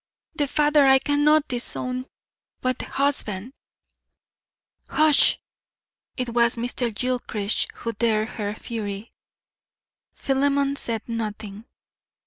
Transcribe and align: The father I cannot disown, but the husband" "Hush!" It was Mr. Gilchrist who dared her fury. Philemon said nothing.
The 0.33 0.47
father 0.47 0.87
I 0.87 0.97
cannot 0.97 1.47
disown, 1.47 2.07
but 2.59 2.79
the 2.79 2.85
husband" 2.87 3.53
"Hush!" 4.89 5.39
It 6.17 6.29
was 6.29 6.55
Mr. 6.55 6.91
Gilchrist 6.91 7.67
who 7.75 7.93
dared 7.93 8.29
her 8.29 8.55
fury. 8.55 9.13
Philemon 10.15 10.75
said 10.75 11.07
nothing. 11.07 11.65